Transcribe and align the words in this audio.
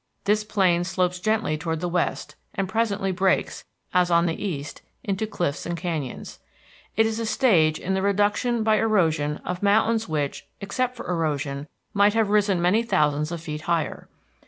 This 0.23 0.43
plain 0.43 0.83
slopes 0.83 1.19
gently 1.19 1.59
toward 1.59 1.79
the 1.79 1.87
west, 1.87 2.35
and 2.55 2.67
presently 2.67 3.11
breaks, 3.11 3.65
as 3.93 4.09
on 4.09 4.25
the 4.25 4.43
east, 4.43 4.81
into 5.03 5.27
cliffs 5.27 5.67
and 5.67 5.77
canyons. 5.77 6.39
It 6.95 7.05
is 7.05 7.19
a 7.19 7.25
stage 7.27 7.77
in 7.77 7.93
the 7.93 8.01
reduction 8.01 8.63
by 8.63 8.77
erosion 8.77 9.37
of 9.45 9.61
mountains 9.61 10.09
which, 10.09 10.47
except 10.59 10.95
for 10.95 11.07
erosion, 11.07 11.67
might 11.93 12.15
have 12.15 12.31
risen 12.31 12.59
many 12.59 12.81
thousands 12.81 13.31
of 13.31 13.41
feet 13.41 13.61
higher. 13.69 14.07